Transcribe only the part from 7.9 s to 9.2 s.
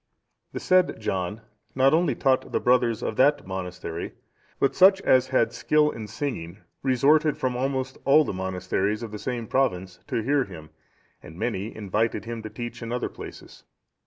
all the monasteries of the